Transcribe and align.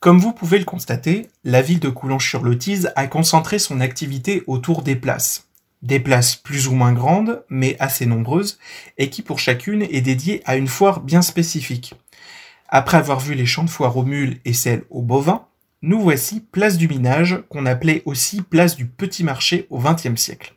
Comme 0.00 0.18
vous 0.18 0.32
pouvez 0.32 0.58
le 0.58 0.64
constater, 0.64 1.28
la 1.44 1.60
ville 1.60 1.78
de 1.78 1.90
Coulonges-sur-le-Tise 1.90 2.90
a 2.96 3.06
concentré 3.06 3.58
son 3.58 3.82
activité 3.82 4.42
autour 4.46 4.82
des 4.82 4.96
places. 4.96 5.48
Des 5.82 6.00
places 6.00 6.36
plus 6.36 6.68
ou 6.68 6.72
moins 6.72 6.94
grandes, 6.94 7.44
mais 7.50 7.76
assez 7.80 8.06
nombreuses, 8.06 8.58
et 8.96 9.10
qui 9.10 9.20
pour 9.20 9.38
chacune 9.38 9.82
est 9.82 10.00
dédiée 10.00 10.40
à 10.46 10.56
une 10.56 10.68
foire 10.68 11.00
bien 11.00 11.20
spécifique. 11.20 11.92
Après 12.70 12.96
avoir 12.96 13.20
vu 13.20 13.34
les 13.34 13.44
champs 13.44 13.64
de 13.64 13.68
foire 13.68 13.94
aux 13.98 14.06
mules 14.06 14.38
et 14.46 14.54
celles 14.54 14.84
aux 14.88 15.02
bovins, 15.02 15.44
nous 15.82 16.00
voici 16.00 16.40
place 16.40 16.78
du 16.78 16.88
Minage, 16.88 17.42
qu'on 17.50 17.66
appelait 17.66 18.00
aussi 18.06 18.40
place 18.40 18.76
du 18.76 18.86
Petit 18.86 19.22
Marché 19.22 19.66
au 19.68 19.78
XXe 19.80 20.18
siècle. 20.18 20.54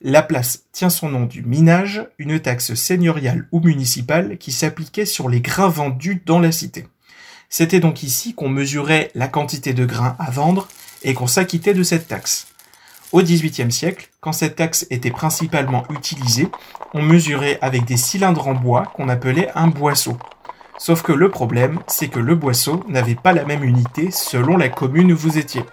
La 0.00 0.22
place 0.22 0.64
tient 0.72 0.88
son 0.88 1.10
nom 1.10 1.26
du 1.26 1.42
minage, 1.42 2.08
une 2.18 2.40
taxe 2.40 2.72
seigneuriale 2.72 3.46
ou 3.52 3.60
municipale 3.60 4.38
qui 4.38 4.50
s'appliquait 4.50 5.04
sur 5.04 5.28
les 5.28 5.42
grains 5.42 5.68
vendus 5.68 6.22
dans 6.24 6.40
la 6.40 6.50
cité. 6.52 6.86
C'était 7.54 7.80
donc 7.80 8.02
ici 8.02 8.34
qu'on 8.34 8.48
mesurait 8.48 9.10
la 9.14 9.28
quantité 9.28 9.74
de 9.74 9.84
grains 9.84 10.16
à 10.18 10.30
vendre 10.30 10.68
et 11.02 11.12
qu'on 11.12 11.26
s'acquittait 11.26 11.74
de 11.74 11.82
cette 11.82 12.08
taxe. 12.08 12.46
Au 13.12 13.20
XVIIIe 13.20 13.70
siècle, 13.70 14.08
quand 14.22 14.32
cette 14.32 14.56
taxe 14.56 14.86
était 14.88 15.10
principalement 15.10 15.84
utilisée, 15.90 16.48
on 16.94 17.02
mesurait 17.02 17.58
avec 17.60 17.84
des 17.84 17.98
cylindres 17.98 18.48
en 18.48 18.54
bois 18.54 18.84
qu'on 18.94 19.10
appelait 19.10 19.50
un 19.54 19.66
boisseau. 19.66 20.16
Sauf 20.78 21.02
que 21.02 21.12
le 21.12 21.28
problème, 21.28 21.80
c'est 21.88 22.08
que 22.08 22.20
le 22.20 22.36
boisseau 22.36 22.82
n'avait 22.88 23.16
pas 23.16 23.34
la 23.34 23.44
même 23.44 23.64
unité 23.64 24.10
selon 24.10 24.56
la 24.56 24.70
commune 24.70 25.12
où 25.12 25.16
vous 25.16 25.36
étiez. 25.36 25.64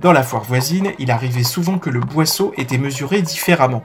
Dans 0.00 0.12
la 0.12 0.22
foire 0.22 0.44
voisine, 0.44 0.92
il 0.98 1.10
arrivait 1.10 1.42
souvent 1.42 1.78
que 1.78 1.90
le 1.90 2.00
boisseau 2.00 2.54
était 2.56 2.78
mesuré 2.78 3.20
différemment. 3.20 3.84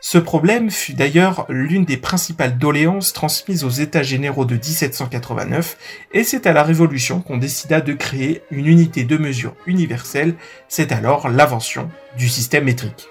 Ce 0.00 0.18
problème 0.18 0.70
fut 0.70 0.94
d'ailleurs 0.94 1.44
l'une 1.48 1.84
des 1.84 1.96
principales 1.96 2.56
doléances 2.56 3.12
transmises 3.12 3.64
aux 3.64 3.70
États 3.70 4.04
généraux 4.04 4.44
de 4.44 4.54
1789, 4.54 5.76
et 6.12 6.22
c'est 6.22 6.46
à 6.46 6.52
la 6.52 6.62
Révolution 6.62 7.20
qu'on 7.20 7.36
décida 7.36 7.80
de 7.80 7.92
créer 7.94 8.42
une 8.52 8.66
unité 8.66 9.02
de 9.02 9.16
mesure 9.16 9.56
universelle, 9.66 10.36
c'est 10.68 10.92
alors 10.92 11.28
l'invention 11.28 11.90
du 12.16 12.28
système 12.28 12.64
métrique. 12.64 13.08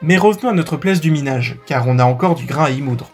Mais 0.00 0.16
revenons 0.16 0.50
à 0.50 0.54
notre 0.54 0.76
place 0.76 1.00
du 1.00 1.10
minage, 1.10 1.56
car 1.66 1.88
on 1.88 1.98
a 1.98 2.04
encore 2.04 2.36
du 2.36 2.46
grain 2.46 2.66
à 2.66 2.70
y 2.70 2.80
moudre. 2.80 3.10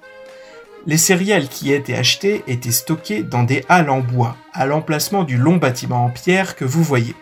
Les 0.87 0.99
céréales 0.99 1.49
qui 1.49 1.73
étaient 1.73 1.95
achetées 1.95 2.43
étaient 2.47 2.73
stockées 2.73 3.23
dans 3.23 3.43
des 3.43 3.65
halles 3.71 3.91
en 3.91 4.01
bois, 4.01 4.37
à 4.53 4.67
l'emplacement 4.67 5.25
du 5.25 5.39
long 5.39 5.57
bâtiment 5.57 6.05
en 6.05 6.11
pierre 6.11 6.57
que 6.57 6.65
vous 6.65 6.83
voyez. 6.83 7.15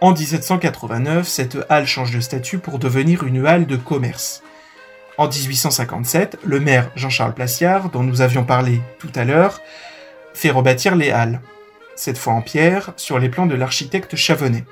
En 0.00 0.12
1789, 0.12 1.26
cette 1.26 1.58
halle 1.68 1.86
change 1.86 2.10
de 2.10 2.20
statut 2.20 2.58
pour 2.58 2.78
devenir 2.78 3.24
une 3.24 3.46
halle 3.46 3.66
de 3.66 3.76
commerce. 3.76 4.42
En 5.16 5.28
1857, 5.28 6.38
le 6.44 6.60
maire 6.60 6.90
Jean-Charles 6.96 7.34
Placiard, 7.34 7.90
dont 7.90 8.02
nous 8.02 8.20
avions 8.20 8.44
parlé 8.44 8.80
tout 8.98 9.12
à 9.14 9.24
l'heure, 9.24 9.60
fait 10.34 10.50
rebâtir 10.50 10.96
les 10.96 11.10
halles, 11.10 11.40
cette 11.94 12.18
fois 12.18 12.32
en 12.32 12.42
pierre, 12.42 12.92
sur 12.96 13.18
les 13.18 13.28
plans 13.28 13.46
de 13.46 13.54
l'architecte 13.54 14.16
Chavonnet. 14.16 14.64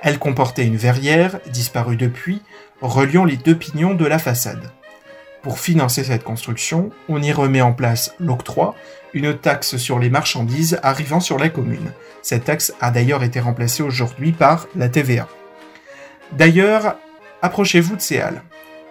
Elle 0.00 0.18
comportait 0.18 0.66
une 0.66 0.76
verrière, 0.76 1.38
disparue 1.50 1.96
depuis, 1.96 2.42
reliant 2.80 3.24
les 3.24 3.36
deux 3.36 3.54
pignons 3.54 3.94
de 3.94 4.06
la 4.06 4.18
façade. 4.18 4.70
Pour 5.42 5.58
financer 5.58 6.04
cette 6.04 6.22
construction, 6.22 6.90
on 7.08 7.20
y 7.20 7.32
remet 7.32 7.62
en 7.62 7.72
place 7.72 8.14
l'octroi, 8.20 8.76
une 9.12 9.36
taxe 9.36 9.76
sur 9.76 9.98
les 9.98 10.08
marchandises 10.08 10.78
arrivant 10.84 11.18
sur 11.18 11.36
la 11.36 11.48
commune. 11.48 11.92
Cette 12.22 12.44
taxe 12.44 12.72
a 12.80 12.92
d'ailleurs 12.92 13.24
été 13.24 13.40
remplacée 13.40 13.82
aujourd'hui 13.82 14.30
par 14.30 14.68
la 14.76 14.88
TVA. 14.88 15.26
D'ailleurs, 16.30 16.94
approchez-vous 17.42 17.96
de 17.96 18.00
ces 18.00 18.20
halles. 18.20 18.42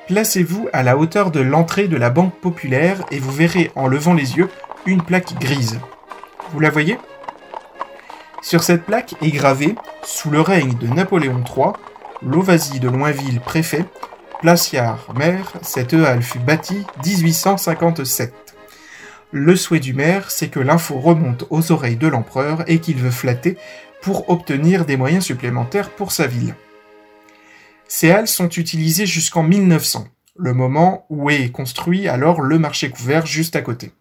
Placez-vous 0.07 0.67
à 0.73 0.83
la 0.83 0.97
hauteur 0.97 1.31
de 1.31 1.39
l'entrée 1.39 1.87
de 1.87 1.95
la 1.95 2.09
Banque 2.09 2.35
Populaire 2.41 2.97
et 3.11 3.19
vous 3.19 3.31
verrez 3.31 3.71
en 3.75 3.87
levant 3.87 4.13
les 4.13 4.35
yeux 4.35 4.49
une 4.85 5.01
plaque 5.01 5.39
grise. 5.39 5.79
Vous 6.51 6.59
la 6.59 6.69
voyez? 6.69 6.97
Sur 8.41 8.63
cette 8.63 8.83
plaque 8.83 9.15
est 9.21 9.31
gravé, 9.31 9.75
sous 10.03 10.29
le 10.29 10.41
règne 10.41 10.73
de 10.73 10.87
Napoléon 10.87 11.43
III, 11.45 11.67
Lovasie 12.23 12.81
de 12.81 12.89
Loinville 12.89 13.39
préfet, 13.39 13.85
Placiard 14.41 15.13
maire, 15.15 15.53
cette 15.61 15.93
halle 15.93 16.23
fut 16.23 16.39
bâtie 16.39 16.83
1857. 17.05 18.33
Le 19.31 19.55
souhait 19.55 19.79
du 19.79 19.93
maire, 19.93 20.31
c'est 20.31 20.47
que 20.47 20.59
l'info 20.59 20.99
remonte 20.99 21.45
aux 21.51 21.71
oreilles 21.71 21.95
de 21.95 22.07
l'empereur 22.07 22.63
et 22.65 22.79
qu'il 22.79 22.97
veut 22.97 23.11
flatter 23.11 23.55
pour 24.01 24.31
obtenir 24.31 24.85
des 24.85 24.97
moyens 24.97 25.25
supplémentaires 25.25 25.91
pour 25.91 26.11
sa 26.11 26.25
ville. 26.25 26.55
Ces 27.87 28.09
halles 28.09 28.27
sont 28.27 28.49
utilisées 28.49 29.05
jusqu'en 29.05 29.43
1900, 29.43 30.07
le 30.37 30.55
moment 30.55 31.05
où 31.11 31.29
est 31.29 31.51
construit 31.51 32.07
alors 32.07 32.41
le 32.41 32.57
marché 32.57 32.89
couvert 32.89 33.27
juste 33.27 33.55
à 33.55 33.61
côté. 33.61 33.91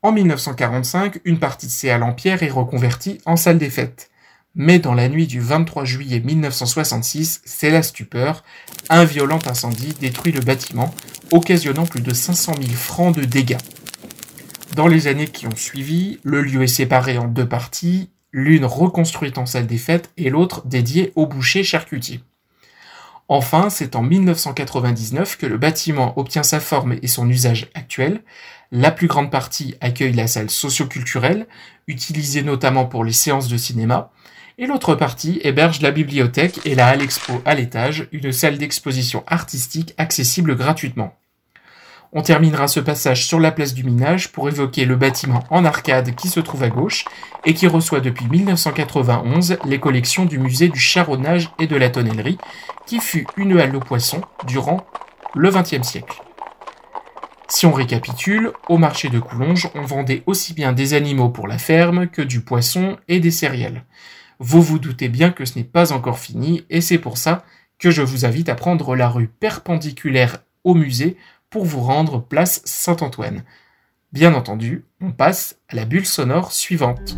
En 0.00 0.12
1945, 0.12 1.20
une 1.26 1.38
partie 1.38 1.66
de 1.66 1.70
ces 1.70 1.90
halles 1.90 2.02
en 2.02 2.14
pierre 2.14 2.42
est 2.42 2.50
reconvertie 2.50 3.20
en 3.26 3.36
salle 3.36 3.58
des 3.58 3.68
fêtes. 3.68 4.10
Mais 4.56 4.78
dans 4.78 4.94
la 4.94 5.08
nuit 5.08 5.26
du 5.26 5.40
23 5.40 5.84
juillet 5.84 6.20
1966, 6.20 7.42
c'est 7.44 7.70
la 7.70 7.82
stupeur. 7.82 8.44
Un 8.88 9.04
violent 9.04 9.40
incendie 9.46 9.94
détruit 10.00 10.32
le 10.32 10.40
bâtiment, 10.40 10.94
occasionnant 11.32 11.86
plus 11.86 12.02
de 12.02 12.14
500 12.14 12.54
000 12.60 12.72
francs 12.74 13.16
de 13.16 13.24
dégâts. 13.24 13.58
Dans 14.76 14.86
les 14.86 15.08
années 15.08 15.26
qui 15.26 15.48
ont 15.48 15.56
suivi, 15.56 16.20
le 16.22 16.40
lieu 16.40 16.62
est 16.62 16.68
séparé 16.68 17.18
en 17.18 17.26
deux 17.26 17.48
parties, 17.48 18.10
l'une 18.30 18.64
reconstruite 18.64 19.38
en 19.38 19.46
salle 19.46 19.66
des 19.66 19.78
fêtes 19.78 20.12
et 20.16 20.30
l'autre 20.30 20.64
dédiée 20.66 21.12
au 21.16 21.26
boucher 21.26 21.64
charcutier. 21.64 22.20
Enfin, 23.26 23.70
c'est 23.70 23.96
en 23.96 24.02
1999 24.02 25.36
que 25.36 25.46
le 25.46 25.58
bâtiment 25.58 26.16
obtient 26.18 26.42
sa 26.42 26.60
forme 26.60 26.96
et 27.02 27.08
son 27.08 27.28
usage 27.28 27.70
actuel. 27.74 28.22
La 28.70 28.90
plus 28.90 29.06
grande 29.06 29.30
partie 29.30 29.76
accueille 29.80 30.12
la 30.12 30.26
salle 30.26 30.50
socioculturelle, 30.50 31.48
utilisée 31.88 32.42
notamment 32.42 32.84
pour 32.84 33.02
les 33.02 33.12
séances 33.12 33.48
de 33.48 33.56
cinéma, 33.56 34.12
et 34.58 34.66
l'autre 34.66 34.94
partie 34.94 35.40
héberge 35.42 35.80
la 35.80 35.90
bibliothèque 35.90 36.60
et 36.64 36.74
la 36.74 36.88
Halle 36.88 37.02
Expo 37.02 37.42
à 37.44 37.54
l'étage, 37.54 38.08
une 38.12 38.32
salle 38.32 38.58
d'exposition 38.58 39.24
artistique 39.26 39.94
accessible 39.98 40.56
gratuitement. 40.56 41.14
On 42.16 42.22
terminera 42.22 42.68
ce 42.68 42.78
passage 42.78 43.26
sur 43.26 43.40
la 43.40 43.50
place 43.50 43.74
du 43.74 43.82
Minage 43.82 44.30
pour 44.30 44.48
évoquer 44.48 44.84
le 44.84 44.94
bâtiment 44.94 45.42
en 45.50 45.64
arcade 45.64 46.14
qui 46.14 46.28
se 46.28 46.38
trouve 46.38 46.62
à 46.62 46.68
gauche 46.68 47.04
et 47.44 47.54
qui 47.54 47.66
reçoit 47.66 47.98
depuis 47.98 48.26
1991 48.26 49.58
les 49.64 49.80
collections 49.80 50.24
du 50.24 50.38
musée 50.38 50.68
du 50.68 50.78
charronnage 50.78 51.50
et 51.58 51.66
de 51.66 51.74
la 51.74 51.90
tonnellerie, 51.90 52.38
qui 52.86 53.00
fut 53.00 53.26
une 53.36 53.58
halle 53.58 53.74
aux 53.74 53.80
poissons 53.80 54.20
durant 54.46 54.86
le 55.34 55.50
XXe 55.50 55.82
siècle. 55.82 56.22
Si 57.48 57.66
on 57.66 57.72
récapitule, 57.72 58.52
au 58.68 58.78
marché 58.78 59.08
de 59.08 59.18
Coulonges, 59.18 59.68
on 59.74 59.82
vendait 59.82 60.22
aussi 60.26 60.54
bien 60.54 60.72
des 60.72 60.94
animaux 60.94 61.30
pour 61.30 61.48
la 61.48 61.58
ferme 61.58 62.06
que 62.06 62.22
du 62.22 62.42
poisson 62.42 62.96
et 63.08 63.18
des 63.18 63.32
céréales. 63.32 63.84
Vous 64.38 64.62
vous 64.62 64.78
doutez 64.78 65.08
bien 65.08 65.30
que 65.30 65.44
ce 65.44 65.58
n'est 65.58 65.64
pas 65.64 65.92
encore 65.92 66.18
fini 66.18 66.64
et 66.70 66.80
c'est 66.80 66.98
pour 66.98 67.18
ça 67.18 67.44
que 67.78 67.90
je 67.90 68.02
vous 68.02 68.24
invite 68.24 68.48
à 68.48 68.54
prendre 68.54 68.96
la 68.96 69.08
rue 69.08 69.28
perpendiculaire 69.28 70.42
au 70.64 70.74
musée 70.74 71.16
pour 71.50 71.64
vous 71.64 71.80
rendre 71.80 72.20
place 72.20 72.62
Saint-Antoine. 72.64 73.44
Bien 74.12 74.34
entendu, 74.34 74.84
on 75.00 75.12
passe 75.12 75.58
à 75.68 75.76
la 75.76 75.84
bulle 75.84 76.06
sonore 76.06 76.52
suivante. 76.52 77.16